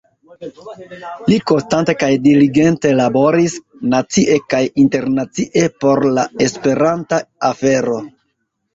Li 1.31 1.37
konstante 1.51 1.95
kaj 2.05 2.09
diligente 2.23 2.95
laboris 3.01 3.59
nacie 3.93 4.41
kaj 4.57 4.65
internacie 4.87 5.71
por 5.81 6.05
la 6.19 6.29
esperanta 6.51 7.25
afero. 7.55 8.05